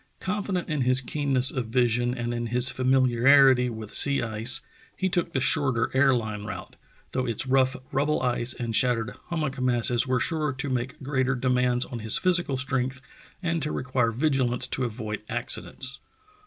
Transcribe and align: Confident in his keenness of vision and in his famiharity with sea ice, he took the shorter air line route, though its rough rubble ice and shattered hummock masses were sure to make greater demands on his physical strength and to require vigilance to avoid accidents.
Confident 0.19 0.67
in 0.67 0.81
his 0.81 0.99
keenness 0.99 1.51
of 1.51 1.67
vision 1.67 2.15
and 2.15 2.33
in 2.33 2.47
his 2.47 2.69
famiharity 2.69 3.69
with 3.69 3.93
sea 3.93 4.23
ice, 4.23 4.61
he 4.97 5.09
took 5.09 5.31
the 5.31 5.39
shorter 5.39 5.91
air 5.93 6.11
line 6.11 6.43
route, 6.43 6.75
though 7.11 7.27
its 7.27 7.45
rough 7.45 7.75
rubble 7.91 8.19
ice 8.23 8.55
and 8.55 8.75
shattered 8.75 9.13
hummock 9.27 9.61
masses 9.61 10.07
were 10.07 10.19
sure 10.19 10.51
to 10.53 10.69
make 10.71 10.99
greater 11.03 11.35
demands 11.35 11.85
on 11.85 11.99
his 11.99 12.17
physical 12.17 12.57
strength 12.57 12.99
and 13.43 13.61
to 13.61 13.71
require 13.71 14.09
vigilance 14.11 14.65
to 14.65 14.85
avoid 14.85 15.21
accidents. 15.29 15.99